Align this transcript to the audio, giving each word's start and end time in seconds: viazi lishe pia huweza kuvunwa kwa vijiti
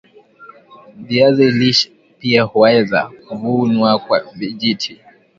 viazi 0.97 1.51
lishe 1.51 1.91
pia 2.19 2.43
huweza 2.43 3.11
kuvunwa 3.27 3.99
kwa 3.99 4.19
vijiti 4.19 4.99